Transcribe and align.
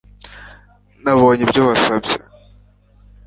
Nabonye 1.03 1.41
ibyo 1.45 1.61
wasabye 1.67 2.15